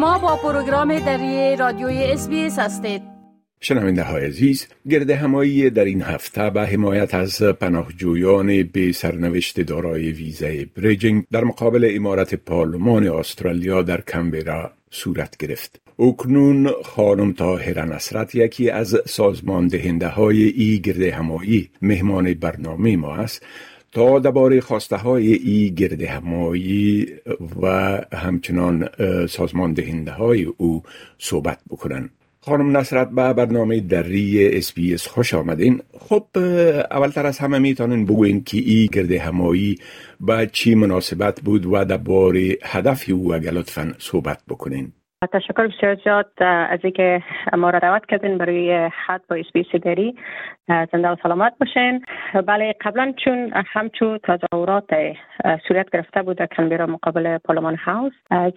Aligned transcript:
شما 0.00 0.18
با 0.18 0.36
پروگرام 0.36 0.98
دری 0.98 1.56
رادیوی 1.56 2.04
SBS 2.04 2.28
هستید 2.58 3.02
شنونده 3.60 4.02
های 4.02 4.26
عزیز 4.26 4.66
گرد 4.90 5.10
همایی 5.10 5.70
در 5.70 5.84
این 5.84 6.02
هفته 6.02 6.50
به 6.50 6.66
حمایت 6.66 7.14
از 7.14 7.42
پناهجویان 7.42 8.62
به 8.62 8.92
سرنوشت 8.92 9.60
دارای 9.60 10.12
ویزه 10.12 10.66
bridging 10.76 11.24
در 11.32 11.44
مقابل 11.44 11.92
عمارت 11.96 12.34
پارلمان 12.34 13.08
استرالیا 13.08 13.82
در 13.82 14.00
کمبرا 14.00 14.72
صورت 14.90 15.36
گرفت. 15.36 15.80
اکنون 15.98 16.70
خانم 16.84 17.32
تاهر 17.32 17.84
نصرت 17.84 18.34
یکی 18.34 18.70
از 18.70 18.96
سازمان 19.06 19.66
دهنده 19.66 20.08
های 20.08 20.42
ای 20.42 20.80
گرد 20.80 21.02
همایی 21.02 21.70
مهمان 21.82 22.34
برنامه 22.34 22.96
ما 22.96 23.16
است 23.16 23.46
تا 23.92 24.18
درباره 24.18 24.60
خواسته 24.60 24.96
های 24.96 25.32
ای 25.32 25.74
گرد 25.74 26.02
همایی 26.02 27.06
و 27.62 27.66
همچنان 28.12 28.88
سازمان 29.26 29.72
دهنده 29.72 30.10
های 30.10 30.44
او 30.44 30.82
صحبت 31.18 31.58
بکنن. 31.70 32.10
خانم 32.40 32.76
نصرت 32.76 33.10
به 33.10 33.32
برنامه 33.32 33.80
دری 33.80 34.56
SBS 34.56 35.06
خوش 35.06 35.34
آمدین. 35.34 35.80
خب 35.98 36.26
اولتر 36.90 37.26
از 37.26 37.38
همه 37.38 37.58
می‌تونین 37.58 38.04
بگوین 38.04 38.44
که 38.44 38.58
ای 38.58 38.88
گرد 38.92 39.12
همایی 39.12 39.78
با 40.20 40.46
چی 40.46 40.74
مناسبت 40.74 41.40
بود 41.40 41.66
و 41.66 41.84
درباره 41.84 42.58
هدف 42.62 43.04
او 43.08 43.34
اگر 43.34 43.50
لطفا 43.50 43.94
صحبت 43.98 44.38
بکنین. 44.48 44.92
تشکر 45.26 45.66
بسیار 45.66 45.94
زیاد 45.94 46.30
از 46.42 46.78
اینکه 46.82 47.22
ما 47.56 47.70
را 47.70 47.78
دعوت 47.78 48.06
کردین 48.06 48.38
برای 48.38 48.90
صحبت 49.06 49.22
با 49.30 49.36
SBS 49.36 49.66
دری 49.82 50.16
زنده 50.68 51.08
و 51.08 51.16
سلامت 51.22 51.52
باشین. 51.60 52.04
بله 52.46 52.74
قبلا 52.80 53.12
چون 53.24 53.52
همچو 53.66 54.18
تظاهرات 54.18 54.84
صورت 55.68 55.90
گرفته 55.90 56.22
بود 56.22 56.36
در 56.36 56.46
کلمبرا 56.46 56.86
مقابل 56.86 57.38
پارلمان 57.38 57.76
هاوس 57.76 58.12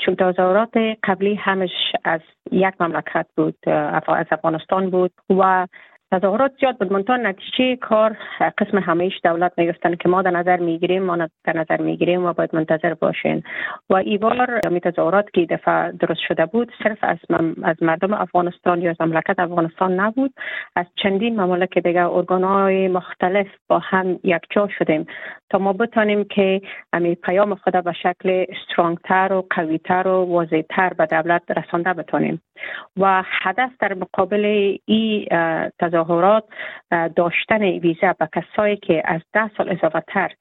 چون 0.05 0.16
تظاهرات 0.16 0.77
قبلی 1.03 1.36
همش 1.36 1.94
از 2.03 2.22
یک 2.52 2.73
مملکت 2.80 3.25
بود 3.38 3.58
از 3.67 4.25
افغانستان 4.31 4.89
بود 4.89 5.11
و 5.30 5.67
تظاهرات 6.14 6.52
زیاد 6.59 6.78
بود. 6.78 6.94
منتها 6.94 7.17
نتیجه 7.17 7.75
کار 7.75 8.17
قسم 8.58 8.78
همهش 8.78 9.19
دولت 9.23 9.52
می‌گفتن 9.58 9.95
که 9.95 10.09
ما 10.09 10.22
در 10.22 10.31
نظر 10.31 10.58
می‌گیریم 10.58 11.03
ما 11.03 11.17
در 11.44 11.58
نظر 11.58 11.81
می‌گیریم 11.81 12.25
و 12.25 12.33
باید 12.33 12.55
منتظر 12.55 12.94
باشین. 12.94 13.44
و 13.89 13.95
ایوار 13.95 14.70
می 14.70 14.80
تظاهرات 14.80 15.25
که 15.33 15.45
دفعه 15.45 15.92
درست 15.92 16.20
شده 16.28 16.45
بود 16.45 16.72
صرف 16.83 16.97
از, 17.02 17.17
از 17.64 17.83
مردم 17.83 18.14
افغانستان 18.14 18.81
یا 18.81 18.89
از 18.89 18.95
مملکت 19.00 19.39
افغانستان 19.39 20.00
نبود. 20.00 20.33
از 20.75 20.86
چندین 20.95 21.42
مملکت 21.42 21.88
دیگه 21.88 22.05
ارگانهای 22.05 22.88
مختلف 22.88 23.48
با 23.67 23.80
هم 23.80 24.20
یکجا 24.23 24.67
شدیم 24.77 25.05
تا 25.50 25.58
ما 25.58 25.73
بتانیم 25.73 26.23
که 26.23 26.61
امی 26.94 27.16
پیام 27.16 27.55
خدا 27.55 27.81
به 27.81 27.94
شکل 27.94 28.45
سترانگتر 28.66 29.33
و 29.33 29.45
قویتر 29.50 30.08
و 30.08 30.25
واضحتر 30.25 30.94
به 30.94 31.05
دولت 31.05 31.42
رسانده 31.58 31.94
بتانیم. 31.94 32.42
و 32.98 33.23
هدف 33.25 33.72
در 33.80 33.94
مقابل 33.94 34.75
این 34.86 35.27
تظاهرات 35.80 36.03
داشتن 37.16 37.62
ویزا 37.62 38.14
به 38.20 38.30
کسایی 38.36 38.78
که 38.78 39.04
از 39.06 39.22
ده 39.34 39.52
سال 39.58 39.70
اضافه 39.70 40.04
تر 40.08 40.32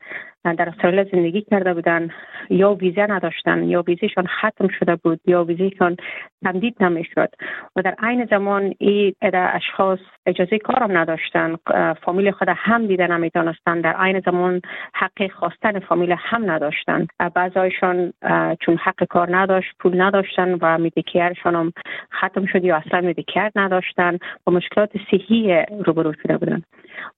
در 0.44 0.68
استرالیا 0.68 1.04
زندگی 1.04 1.42
کرده 1.42 1.74
بودن 1.74 2.10
یا 2.50 2.74
ویزا 2.74 3.06
نداشتن 3.06 3.62
یا 3.62 3.82
ویزیشان 3.82 4.26
ختم 4.26 4.68
شده 4.78 4.96
بود 4.96 5.20
یا 5.26 5.44
ویزیشان 5.44 5.96
تمدید 6.44 6.76
نمی‌شد 6.80 7.28
و 7.76 7.82
در 7.82 7.94
عین 8.02 8.24
زمان 8.24 8.74
این 8.78 9.14
اشخاص 9.32 9.98
اجازه 10.26 10.58
کارم 10.58 10.98
نداشتن. 10.98 11.56
فامیل 12.02 12.30
خود 12.30 12.48
هم 12.56 12.86
دیده 12.86 13.06
نمی‌تونستن 13.06 13.80
در 13.80 13.92
عین 13.92 14.20
زمان 14.20 14.60
حق 14.94 15.30
خواستن 15.30 15.78
فامیل 15.78 16.14
هم 16.18 16.50
نداشتن. 16.50 17.06
بعضایشان 17.34 18.12
چون 18.60 18.76
حق 18.76 19.04
کار 19.04 19.36
نداشت 19.36 19.72
پول 19.78 20.00
نداشتن 20.00 20.58
و 20.60 20.78
میدیکیرشان 20.78 21.54
هم 21.54 21.72
ختم 22.14 22.46
شد 22.46 22.64
یا 22.64 22.76
اصلا 22.76 23.00
میدیکیر 23.00 23.50
نداشتن 23.56 24.18
و 24.46 24.50
مشکلات 24.50 24.90
صحی 25.10 25.64
روبرو 25.84 26.12
شده 26.22 26.36
بودن. 26.36 26.62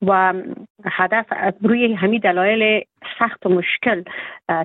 و 0.03 0.35
هدف 0.85 1.27
روی 1.63 1.95
همین 1.95 2.21
دلایل 2.21 2.85
سخت 3.25 3.47
و 3.47 3.49
مشکل 3.49 4.03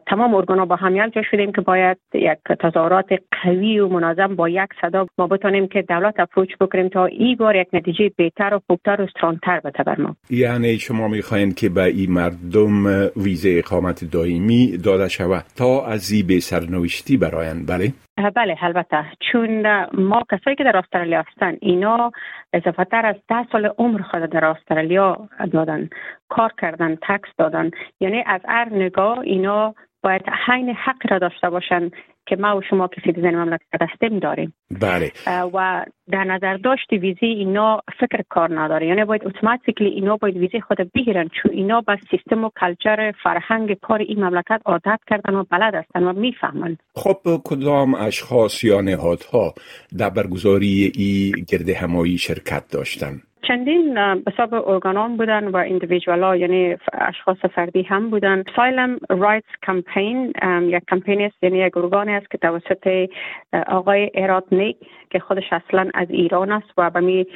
تمام 0.07 0.35
ارگانا 0.35 0.65
با 0.65 0.75
هم 0.75 0.95
یک 0.95 1.13
جا 1.13 1.21
شدیم 1.31 1.51
که 1.51 1.61
باید 1.61 1.97
یک 2.13 2.37
تظاهرات 2.59 3.05
قوی 3.43 3.79
و 3.79 3.87
منظم 3.87 4.35
با 4.35 4.49
یک 4.49 4.69
صدا 4.81 5.07
ما 5.17 5.27
بتانیم 5.27 5.67
که 5.67 5.81
دولت 5.81 6.19
اپروچ 6.19 6.49
بکنیم 6.61 6.89
تا 6.89 7.05
ای 7.05 7.35
بار 7.35 7.55
یک 7.55 7.67
نتیجه 7.73 8.11
بهتر 8.17 8.53
و 8.53 8.61
خوبتر 8.67 9.01
و 9.01 9.07
سترانتر 9.07 9.59
بده 9.59 9.83
بر 9.83 10.01
ما 10.01 10.15
یعنی 10.29 10.79
شما 10.79 11.07
می‌خواین 11.07 11.53
که 11.53 11.69
به 11.69 11.83
این 11.83 12.11
مردم 12.11 12.85
ویزه 13.15 13.61
اقامت 13.65 14.11
دائمی 14.11 14.77
داده 14.77 15.07
شود 15.07 15.45
تا 15.57 15.85
از 15.85 16.11
این 16.11 16.25
بی 16.25 16.39
سرنوشتی 16.39 17.17
براین 17.17 17.65
بله؟ 17.65 17.93
بله 18.19 18.57
البته 18.61 19.05
چون 19.19 19.85
ما 19.93 20.23
کسایی 20.31 20.55
که 20.55 20.63
در 20.63 20.77
استرالیا 20.77 21.21
هستن 21.21 21.57
اینا 21.61 22.11
اضافه 22.53 22.83
تر 22.83 23.05
از 23.05 23.15
ده 23.29 23.47
سال 23.51 23.65
عمر 23.77 24.01
خود 24.01 24.21
در 24.21 24.45
استرالیا 24.45 25.29
دادن 25.51 25.89
کار 26.29 26.53
کردن 26.61 26.95
tax 26.95 27.29
دادن 27.37 27.71
یعنی 27.99 28.23
از 28.25 28.41
هر 28.47 28.69
نگاه 28.73 29.19
اینا 29.19 29.75
باید 30.03 30.21
عین 30.47 30.69
حق 30.69 31.11
را 31.11 31.19
داشته 31.19 31.49
باشن 31.49 31.89
که 32.25 32.35
ما 32.35 32.57
و 32.57 32.61
شما 32.69 32.87
که 32.87 33.01
citizen 33.05 33.35
مملکت 33.35 33.81
هستیم 33.81 34.19
داریم. 34.19 34.53
بله. 34.81 35.11
و 35.53 35.85
در 36.11 36.23
نظر 36.23 36.57
داشت 36.57 36.91
ویزی 36.91 37.25
اینا 37.25 37.81
فکر 37.99 38.23
کار 38.29 38.59
نداره. 38.59 38.87
یعنی 38.87 39.05
باید 39.05 39.27
اتوماتیکلی 39.27 39.87
اینا 39.87 40.17
باید 40.17 40.37
ویزی 40.37 40.61
خود 40.61 40.77
بگیرن 40.95 41.27
چون 41.27 41.51
اینا 41.51 41.81
با 41.81 41.97
سیستم 42.11 42.43
و 42.43 42.49
کلچر 42.59 43.13
فرهنگ 43.23 43.73
کار 43.73 43.99
این 43.99 44.23
مملکت 44.23 44.61
عادت 44.65 44.99
کردن 45.07 45.35
و 45.35 45.43
بلد 45.51 45.75
هستن 45.75 46.03
و 46.03 46.13
می‌فهمن. 46.13 46.77
خب 46.95 47.41
کدام 47.43 47.95
اشخاص 47.95 48.63
یا 48.63 48.81
نهادها 48.81 49.53
در 49.97 50.09
برگزاری 50.09 50.91
ای 50.95 51.31
گرد 51.47 51.69
همایی 51.69 52.17
شرکت 52.17 52.63
داشتن؟ 52.71 53.21
چندین 53.41 53.97
حساب 53.97 54.53
ارگانان 54.69 55.17
بودن 55.17 55.47
و 55.47 55.79
ها 56.07 56.35
یعنی 56.35 56.75
اشخاص 56.93 57.37
فردی 57.37 57.83
هم 57.83 58.09
بودن. 58.09 58.43
سایلم 58.55 58.99
رایتس 59.09 59.47
کمپین 59.63 60.33
یک 60.61 60.83
کمپین 60.89 61.21
است 61.21 61.43
یعنی 61.43 61.57
یک 61.57 61.77
ارگانی 61.77 62.13
است 62.13 62.31
که 62.31 62.37
توسط 62.37 63.09
آقای 63.67 64.09
آراد 64.13 64.43
نیک 64.51 64.77
که 65.09 65.19
خودش 65.19 65.43
اصلا 65.51 65.89
از 65.93 66.07
ایران 66.09 66.51
است 66.51 66.67
و 66.77 66.89
به 66.89 66.99
امی 66.99 67.27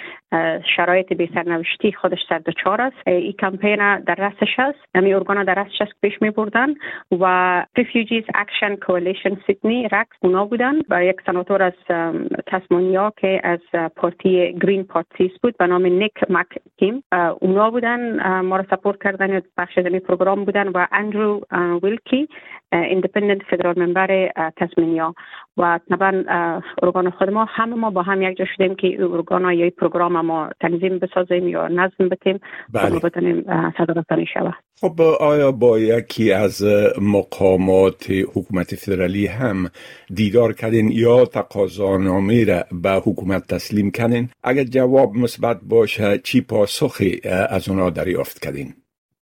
شرایط 0.75 1.13
بی 1.13 1.29
سرنوشتی 1.33 1.91
خودش 1.91 2.19
سر 2.29 2.39
دچار 2.39 2.81
است. 2.81 3.07
این 3.07 3.31
کمپین 3.31 3.99
در 3.99 4.15
راسش 4.15 4.59
است 4.59 4.79
امی 4.95 5.13
ارگان 5.13 5.43
در 5.43 5.63
راسش 5.63 5.81
است 5.81 5.91
پیش 6.01 6.21
می 6.21 6.29
بردن 6.29 6.73
و 7.19 7.65
Refugee 7.77 8.23
Action 8.35 8.75
Coalition 8.75 9.37
Sydney 9.47 9.87
RACS 9.87 10.15
اونا 10.21 10.45
بودن 10.45 10.75
و 10.89 11.05
یک 11.05 11.15
سناتور 11.25 11.63
از 11.63 11.73
تسمانیا 12.47 13.13
که 13.17 13.41
از 13.43 13.59
party 13.95 14.53
Green 14.61 14.83
Parties 14.83 15.31
بود 15.43 15.57
به 15.57 15.67
نام 15.67 15.85
نیک 15.99 16.13
مک 16.29 16.47
کیم 16.77 17.03
اونا 17.41 17.69
بودن 17.69 18.01
ما 18.41 18.57
را 18.57 18.65
support 18.71 19.03
کردن 19.03 19.41
بخش 19.57 19.77
از 19.77 19.85
پروگرام 19.85 20.45
بودن 20.45 20.67
و 20.67 20.87
اندرو 20.91 21.41
ویلکی 21.83 22.27
independent 22.71 23.43
federal 23.43 23.79
member 23.79 24.31
تسمانیا 24.57 25.13
و 25.57 25.79
طبعا 25.89 26.23
ارگان 26.83 27.09
خود 27.09 27.29
ما 27.29 27.45
همه 27.49 27.75
ما 27.75 27.89
با 27.89 28.01
هم 28.01 28.21
یک 28.21 28.37
جا 28.37 28.45
شدیم 28.55 28.75
که 28.75 28.97
ارگان 28.99 29.53
یا 29.53 29.69
پروگرام 29.77 30.25
ما 30.25 30.49
تنظیم 30.61 30.99
بسازیم 30.99 31.47
یا 31.47 31.67
نظم 31.67 32.09
بتیم 32.09 32.39
بله. 32.73 32.99
بتونیم 32.99 33.43
صدر 33.77 34.25
شود 34.33 34.53
خب 34.81 35.01
آیا 35.01 35.51
با 35.51 35.79
یکی 35.79 36.33
از 36.33 36.65
مقامات 37.01 38.11
حکومت 38.35 38.75
فدرالی 38.75 39.27
هم 39.27 39.69
دیدار 40.13 40.53
کردین 40.53 40.91
یا 40.91 41.25
تقاضانامه 41.25 42.45
را 42.45 42.63
به 42.83 42.89
حکومت 42.89 43.47
تسلیم 43.47 43.91
کردین؟ 43.91 44.29
اگر 44.43 44.63
جواب 44.63 45.15
مثبت 45.15 45.57
باشه 45.69 46.17
چی 46.17 46.41
پاسخی 46.41 47.21
از 47.49 47.69
اونا 47.69 47.89
دریافت 47.89 48.39
کردین؟ 48.39 48.73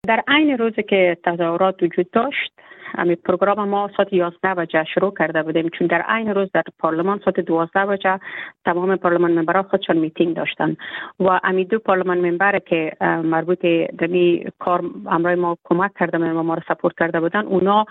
در 0.08 0.24
عین 0.28 0.58
روزی 0.58 0.84
که 0.84 1.18
تظاهرات 1.26 1.84
وجود 1.84 2.12
داشت 2.12 2.52
امی 2.98 3.16
پروگرام 3.16 3.70
ما 3.70 3.90
ساعت 3.98 4.14
11 4.14 4.54
بجه 4.54 4.84
شروع 4.84 5.14
کرده 5.20 5.44
بودیم. 5.44 5.70
چون 5.70 5.88
در 5.88 6.02
عین 6.02 6.34
روز 6.34 6.50
در 6.54 6.64
پارلمان 6.80 7.22
ساعت 7.26 7.40
12 7.40 7.86
بجه 7.86 8.20
تمام 8.66 8.96
پارلمان 8.96 9.32
member 9.32 9.59
ا 9.59 9.64
خودشان 9.64 9.98
میتینگ 9.98 10.36
داشتن. 10.36 10.78
و 11.20 11.40
امی 11.44 11.66
دو 11.66 11.80
پارلمان 11.80 12.18
member 12.18 12.60
که 12.60 12.92
مربوط 13.24 13.66
دمی 14.00 14.46
کار 14.60 14.84
امرای 15.08 15.36
ما 15.36 15.58
کمک 15.64 15.92
کرده 16.00 16.18
و 16.18 16.44
ما 16.44 16.54
را 16.54 16.62
support 16.68 16.96
کرده 17.00 17.20
بودن 17.20 17.46
اونا 17.46 17.86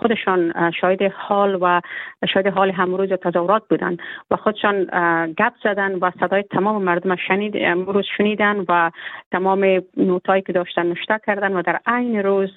خودشان 0.00 0.70
شاهد 0.80 1.02
حال 1.02 1.58
و 1.60 1.80
شاهد 2.34 2.46
حال 2.46 2.70
همروز 2.70 3.12
تظاهرات 3.12 3.62
بودن 3.68 3.96
و 4.30 4.36
خودشان 4.36 4.84
گپ 5.38 5.52
زدن 5.64 5.94
و 5.94 6.10
صدای 6.20 6.42
تمام 6.42 6.82
مردم 6.82 7.16
شنید 7.16 7.54
امروز 7.56 8.04
شنیدن 8.16 8.64
و 8.68 8.90
تمام 9.32 9.82
note 9.96 10.27
ایی 10.27 10.42
که 10.42 10.52
داشتن 10.52 10.86
نوشته 10.86 11.20
کردن 11.26 11.52
و 11.52 11.62
در 11.62 11.80
عین 11.86 12.22
روز 12.22 12.50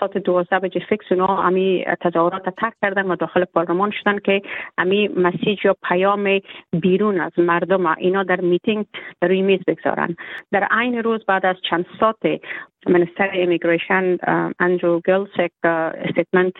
ساعت 0.00 0.18
12 0.18 0.58
بجه 0.58 0.80
فکس 0.80 1.12
اونا 1.12 1.39
امی 1.40 1.84
تظاهرات 2.00 2.48
ترک 2.48 2.72
کردن 2.82 3.06
و 3.06 3.16
داخل 3.16 3.44
پارلمان 3.44 3.90
شدن 3.90 4.18
که 4.18 4.42
امی 4.78 5.08
message 5.08 5.64
یا 5.64 5.76
پیام 5.88 6.40
بیرون 6.80 7.20
از 7.20 7.32
مردم 7.38 7.86
اینا 7.86 8.22
در 8.22 8.40
میتینگ 8.40 8.86
روی 9.22 9.42
میز 9.42 9.60
بگذارن. 9.66 10.16
در 10.52 10.68
عین 10.70 11.02
روز 11.02 11.24
بعد 11.24 11.46
از 11.46 11.56
چند 11.70 11.86
ساعت 12.00 12.40
minister 12.86 13.30
immigration 13.32 14.16
اندرو 14.60 15.00
جایلز 15.06 15.31
یک 15.31 15.50
statement 15.64 16.54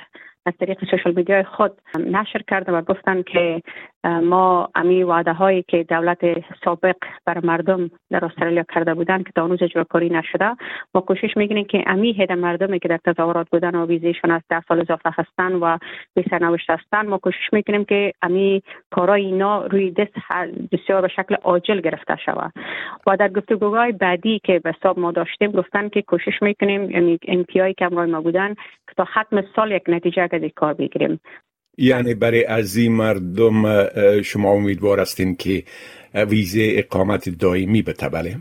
از 0.47 0.55
طریق 0.61 0.85
social 0.91 1.13
media 1.17 1.43
خود 1.43 1.73
نشر 1.99 2.43
کرده 2.49 2.73
و 2.73 2.83
گفتن 2.83 3.23
که 3.23 3.63
ما 4.05 4.69
امی 4.75 5.03
وعده 5.03 5.33
هایی 5.33 5.65
که 5.69 5.83
دولت 5.83 6.19
سابق 6.65 6.97
بر 7.27 7.47
مردم 7.47 7.91
در 8.11 8.25
استرالیا 8.25 8.65
کرده 8.75 8.95
بودن 8.95 9.23
که 9.23 9.33
تا 9.35 9.45
هنوز 9.45 9.63
اجرا 9.63 9.85
کاری 9.85 10.11
نشده 10.11 10.57
ما 10.95 11.01
کوشش 11.01 11.37
می‌کنیم 11.37 11.65
که 11.65 11.85
امی 11.87 12.13
هد 12.13 12.33
مردمی 12.33 12.79
که 12.79 12.89
در 12.89 13.01
تظاهرات 13.05 13.51
بودن 13.51 13.75
و 13.75 13.87
ویزیشون 13.87 14.31
از 14.31 14.43
ده 14.49 14.61
سال 14.69 14.81
اضافه 14.81 15.11
هستن 15.15 15.53
و 15.53 15.79
به 16.15 16.25
سرنوشت 16.31 16.71
هستن 16.71 17.07
ما 17.07 17.19
کوشش 17.19 17.53
می‌کنیم 17.53 17.85
که 17.85 18.13
امی 18.23 18.63
کارای 18.91 19.25
اینا 19.25 19.67
روی 19.67 19.91
دست 19.91 20.13
بسیار 20.73 21.03
به 21.03 21.09
شکل 21.09 21.35
عاجل 21.35 21.81
گرفته 21.81 22.17
شود. 22.17 22.53
و 23.07 23.17
در 23.17 23.29
گفتگوهای 23.29 23.93
بعدی 23.93 24.41
که 24.45 24.59
به 24.59 24.75
حساب 24.79 24.99
ما 24.99 25.13
داشتیم 25.13 25.51
گفتن 25.51 25.89
که 25.89 26.03
کوشش 26.03 26.43
می‌کنیم 26.43 26.91
یعنی 26.91 27.19
ام 27.29 27.45
که 27.45 27.89
ما 27.89 28.21
بودن 28.21 28.55
تا 28.97 29.05
ختم 29.05 29.43
سال 29.57 29.73
یک 29.73 29.83
نتیجه 29.89 30.23
از 30.23 30.41
کار 30.57 30.75
بگیریم. 30.75 31.21
یعنی 31.79 32.15
برای 32.15 32.45
از 32.45 32.77
این 32.77 32.93
مردم 32.93 33.85
شما 34.23 34.51
امیدوار 34.51 35.01
هستین 35.01 35.37
که 35.37 35.63
ویزه 36.15 36.73
اقامت 36.75 37.29
دائمی 37.29 37.83
به 37.83 37.93
بله 37.93 38.37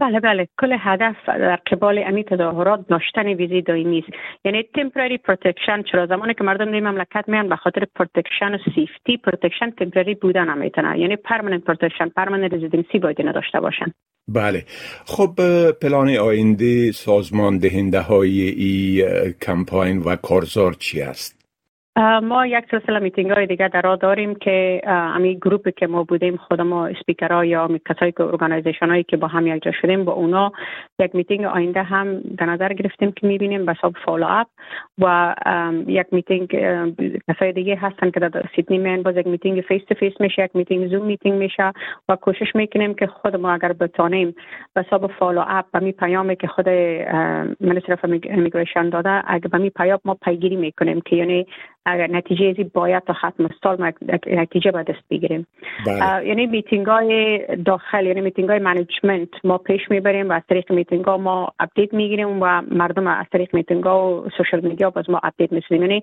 بله 0.00 0.20
بله. 0.20 0.48
کل 0.60 0.76
هدف 0.78 1.16
در 1.26 1.56
قبال 1.56 2.02
امی 2.06 2.24
تظاهرات 2.24 2.80
داشتن 2.88 3.26
ویزی 3.26 3.62
دائمی 3.62 3.98
است. 3.98 4.18
یعنی 4.44 4.62
temporary 4.74 5.18
protection 5.18 5.82
چرا 5.82 6.06
زمانی 6.06 6.34
که 6.34 6.44
مردم 6.44 6.72
در 6.72 6.80
مملکت 6.80 7.24
میان 7.26 7.48
به 7.48 7.56
خاطر 7.56 7.84
protection 7.94 8.54
و 8.54 8.58
safety 8.74 9.16
protection 9.16 9.70
temporary 9.70 10.14
بودن 10.14 10.54
نمی‌تونه 10.54 10.98
یعنی 10.98 11.16
permanent 11.16 11.64
protection 11.64 12.08
permanent 12.08 12.54
residency 12.54 12.98
باید 12.98 13.22
نداشته 13.22 13.60
باشن. 13.60 13.92
بله. 14.28 14.64
خب 15.06 15.30
پلان 15.82 16.08
آینده 16.08 16.92
سازمان 16.92 17.58
دهنده 17.58 18.00
های 18.00 18.40
ای 18.40 19.04
کمپاین 19.42 19.98
و 19.98 20.16
کارزار 20.16 20.72
چی 20.72 21.02
است؟ 21.02 21.39
ما 21.96 22.46
یک 22.46 22.64
سلسله 22.70 22.98
میتینگ 22.98 23.30
های 23.30 23.46
دیگه 23.46 23.68
در 23.68 23.80
داریم 23.80 24.34
که 24.34 24.80
امی 24.86 25.36
گروپی 25.36 25.72
که 25.72 25.86
ما 25.86 26.04
بودیم 26.04 26.36
خود 26.36 26.60
ما 26.60 26.86
اسپیکرها 26.86 27.44
یا 27.44 27.68
کسایی 27.88 28.12
که 28.12 28.22
organization 28.22 28.88
هایی 28.88 29.02
که 29.02 29.16
با 29.16 29.26
هم 29.26 29.46
یک 29.46 29.62
جا 29.62 29.72
شدیم 29.72 30.04
با 30.04 30.12
اونا 30.12 30.52
یک 30.98 31.14
میتینگ 31.14 31.44
آینده 31.44 31.82
هم 31.82 32.20
در 32.20 32.46
نظر 32.46 32.72
گرفتیم 32.72 33.12
که 33.12 33.26
می‌بینیم 33.26 33.66
به 33.66 33.74
حساب 33.74 33.94
follow 34.04 34.26
up 34.28 34.46
و 34.98 35.34
یک 35.86 36.06
میتینگ 36.12 36.48
کسای 37.28 37.52
دیگه 37.52 37.76
هستن 37.76 38.10
که 38.10 38.20
در 38.20 38.44
سیدنی 38.56 38.78
من 38.78 39.02
باز 39.02 39.16
یک 39.16 39.26
meeting 39.26 39.60
face 39.60 39.82
to 39.84 39.94
face 39.94 40.12
میشه 40.20 40.44
یک 40.44 40.50
meeting 40.54 40.88
Zoom 40.88 41.06
meeting 41.06 41.38
میشه 41.38 41.72
و 42.08 42.16
کوشش 42.16 42.54
می‌کنیم 42.54 42.94
که 42.94 43.06
خود 43.06 43.36
ما 43.36 43.52
اگر 43.52 43.72
بتانیم 43.72 44.34
به 44.74 44.82
حساب 44.82 45.06
follow 45.06 45.44
up 45.48 45.66
و 45.74 45.80
امی 45.80 45.92
پیامی 45.92 46.36
که 46.36 46.46
خود 46.46 46.68
minister 47.60 47.98
immigration 48.30 48.88
داده 48.88 49.22
اگر 49.26 49.48
به 49.48 49.58
امی 49.58 49.70
پیام 49.70 49.98
ما 50.04 50.16
پیگیری 50.22 50.56
می‌کنیم 50.56 51.00
که 51.00 51.16
یعنی 51.16 51.46
اگر 51.90 52.06
نتیجه 52.06 52.46
ازی 52.46 52.64
باید 52.64 53.02
تا 53.02 53.12
ختم 53.12 53.48
سال 53.62 53.92
نتیجه 54.26 54.70
به 54.70 54.82
دست 54.82 55.08
بگیریم. 55.10 55.46
بله. 55.86 56.26
یعنی 56.26 56.46
میتینگ 56.46 56.86
های 56.86 57.46
داخل 57.64 58.06
یعنی 58.06 58.20
میتینگ 58.20 58.48
های 58.48 58.58
management 58.58 59.28
ما 59.44 59.58
پیش 59.58 59.90
می‌بریم 59.90 60.28
و 60.28 60.32
از 60.32 60.42
طریق 60.48 60.72
میتینگ 60.72 61.04
ها 61.04 61.16
ما 61.18 61.52
update 61.60 61.94
می‌گیریم 61.94 62.42
و 62.42 62.62
مردم 62.70 63.06
از 63.06 63.26
طریق 63.32 63.54
میتینگ 63.54 63.84
ها 63.84 64.12
و 64.12 64.28
social 64.36 64.60
media 64.60 64.90
باز 64.90 65.10
ما 65.10 65.20
update 65.22 65.52
میتیم 65.52 65.82
یعنی 65.82 66.02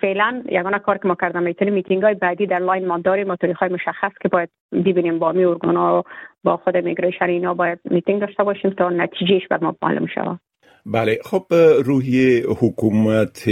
فعلا 0.00 0.42
یگانه 0.48 0.78
کار 0.78 0.98
که 0.98 1.08
ما 1.08 1.14
کردم 1.14 1.42
می‌تونیم 1.42 1.74
میتینگ 1.74 2.02
های 2.02 2.14
بعدی 2.14 2.46
در 2.46 2.58
line 2.58 2.86
ما 2.86 2.98
داریم 2.98 3.34
تاریخ 3.34 3.58
های 3.58 3.68
مشخص 3.68 4.12
که 4.20 4.28
باید 4.28 4.48
ببینیم 4.72 5.18
با 5.18 5.32
امی 5.32 5.44
ارگانا 5.44 6.04
با 6.44 6.56
خود 6.56 6.76
immigration 6.76 7.24
اینا 7.24 7.54
باید 7.54 7.78
میتینگ 7.90 8.20
داشته 8.20 8.44
باشیم 8.44 8.70
تا 8.70 8.90
نتیجهش 8.90 9.46
بر 9.50 9.58
ما 9.62 9.76
معلوم 9.82 10.06
شود 10.06 10.40
بله 10.86 11.18
خب 11.24 11.46
رویه 11.84 12.40
حکومت 12.40 13.48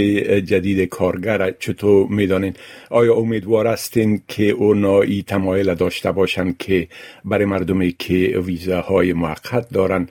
جدید 0.51 0.89
کارگر 0.89 1.51
چطور 1.51 2.07
می‌دانین 2.09 2.53
آیا 2.91 3.15
امیدوار 3.15 3.67
هستین 3.67 4.21
که 4.27 4.43
اونایی 4.43 5.23
تمایل 5.23 5.73
داشته 5.75 6.11
باشند 6.11 6.57
که 6.57 6.87
برای 7.25 7.45
مردمی 7.45 7.91
که 7.91 8.39
ویزاهای 8.45 9.13
موقت 9.13 9.73
دارن 9.73 10.07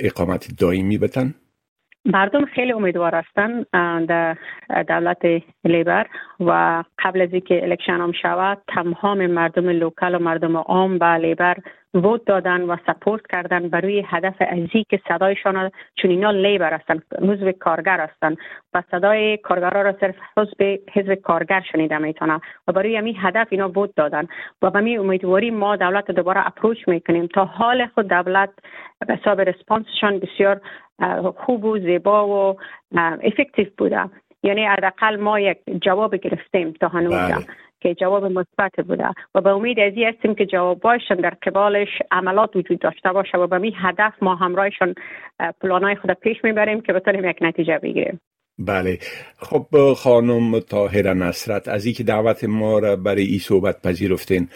اقامت 0.00 0.48
دائمی 0.58 0.98
بتن؟ 0.98 1.34
مردم 2.04 2.44
خیلی 2.44 2.72
امیدوار 2.72 3.14
هستند 3.14 3.66
در 4.06 4.36
دولت 4.88 5.42
Labor 5.64 6.06
و 6.40 6.82
قبل 6.98 7.20
از 7.20 7.28
اینکه 7.32 7.62
election 7.62 7.92
هم 7.92 8.12
شود 8.22 8.58
تمام 8.68 9.26
مردم 9.26 9.68
local 9.68 10.14
و 10.14 10.18
مردم 10.18 10.56
عام 10.56 10.98
به 10.98 11.14
Labor 11.14 11.56
ووت 11.94 12.24
دادن 12.24 12.62
و 12.62 12.76
سپورت 12.86 13.26
کردن 13.26 13.68
برای 13.68 14.04
هدف 14.06 14.34
ازی 14.40 14.84
که 14.88 15.00
صدایشان 15.08 15.70
چون 15.96 16.10
اینا 16.10 16.30
لیبر 16.30 16.74
هستن 16.74 17.02
حزب 17.20 17.50
کارگر 17.50 18.00
هستن. 18.00 18.36
و 18.74 18.82
صدای 18.90 19.36
کارگرها 19.36 19.82
را 19.82 19.94
صرف 20.00 20.14
حزب 20.36 20.78
حزب 20.92 21.14
کارگر 21.14 21.60
شنیده 21.72 21.98
می‌تونه 21.98 22.40
و 22.68 22.72
برای 22.72 22.96
همین 22.96 23.16
هدف 23.18 23.46
اینا 23.50 23.68
ووت 23.68 23.90
دادن. 23.96 24.28
و 24.62 24.70
به 24.70 24.80
می 24.80 24.98
امیدواری 24.98 25.50
ما 25.50 25.76
دولت 25.76 26.10
دوباره 26.10 26.46
اپروچ 26.46 26.88
می‌کنیم 26.88 27.26
تا 27.26 27.44
حال 27.44 27.86
خود 27.86 28.08
دولت 28.08 28.50
به 29.06 29.14
حساب 29.14 29.40
رسپانسشان 29.40 30.18
بسیار 30.18 30.60
خوب 31.36 31.64
و 31.64 31.78
زیبا 31.78 32.28
و 32.28 32.56
افکتیو 33.22 33.66
بوده. 33.78 34.10
یعنی 34.42 34.64
حداقل 34.64 35.16
ما 35.16 35.40
یک 35.40 35.58
جواب 35.82 36.14
گرفتیم 36.14 36.72
تا 36.72 36.88
هنوز 36.88 37.14
بله. 37.14 37.46
که 37.82 37.94
جواب 37.94 38.24
مثبت 38.24 38.86
بوده. 38.88 39.08
و 39.34 39.40
به 39.40 39.50
امید 39.50 39.80
از 39.80 39.92
هستیم 40.06 40.34
که 40.34 40.46
جوابایشان 40.46 41.16
در 41.16 41.36
قبالش 41.46 41.88
عملات 42.10 42.56
وجود 42.56 42.78
داشته 42.78 43.12
باشه 43.12 43.38
و 43.38 43.46
به 43.46 43.58
می 43.58 43.74
هدف 43.76 44.12
ما 44.22 44.34
همراهشان 44.34 44.94
پلانای 45.60 45.96
خود 45.96 46.12
پیش 46.12 46.36
می‌بریم 46.44 46.80
که 46.80 46.92
بتونیم 46.92 47.24
یک 47.24 47.36
نتیجه 47.40 47.78
بگیریم. 47.78 48.20
بله. 48.58 48.98
خب 49.38 49.66
خانم 49.96 50.60
طاهره 50.60 51.14
نصرت 51.14 51.68
از 51.68 51.86
اینکه 51.86 52.04
دعوت 52.04 52.44
ما 52.44 52.78
را 52.78 52.96
برای 52.96 53.24
این 53.24 53.38
صحبت 53.38 53.82
پذیرفتین 53.82 54.48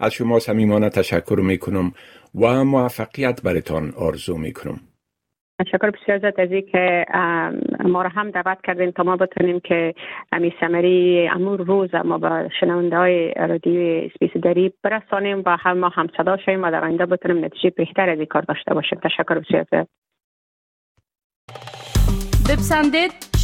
از 0.00 0.12
شما 0.12 0.38
صمیمانه 0.38 0.88
تشکر 0.88 1.40
می‌کنم 1.42 1.92
و 2.34 2.64
موفقیت 2.64 3.42
برتان 3.42 3.92
آرزو 3.98 4.38
می‌کنم. 4.38 4.80
تشکر 5.64 5.90
بسیار 5.90 6.18
زیاد 6.18 6.40
از 6.40 6.48
که 6.72 7.04
ما 7.84 8.02
را 8.02 8.08
هم 8.08 8.30
دعوت 8.30 8.58
کردیم 8.64 8.90
تا 8.90 9.02
ما 9.02 9.16
بتونیم 9.16 9.60
که 9.60 9.94
امی 10.32 10.54
سمری 10.60 11.28
امور 11.28 11.60
روز 11.60 11.94
ما 11.94 12.18
با 12.18 12.48
شنونده 12.60 12.96
های 12.96 13.34
رادیو 13.34 13.80
اسپیس 14.04 14.42
دری 14.42 14.72
برسانیم 14.82 15.42
و 15.46 15.56
هم 15.56 15.78
ما 15.78 15.88
هم 15.88 16.08
صدا 16.16 16.36
شویم 16.36 16.62
و 16.62 16.70
در 16.70 16.84
آینده 16.84 17.06
بتونیم 17.06 17.44
نتیجه 17.44 17.70
بهتر 17.70 18.10
از 18.10 18.18
این 18.18 18.26
کار 18.26 18.42
داشته 18.42 18.74
باشیم. 18.74 18.98
تشکر 19.04 19.38
بسیار 19.38 19.66
زیاد. 19.70 19.88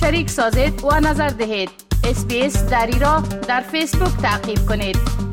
شریک 0.01 0.29
سازید 0.29 0.85
و 0.85 0.95
نظر 0.97 1.29
دهید. 1.29 1.71
اسپیس 2.11 2.71
دری 2.71 2.99
را 3.01 3.23
در 3.49 3.61
فیسبوک 3.61 4.23
تعقیب 4.23 4.59
کنید. 4.69 5.30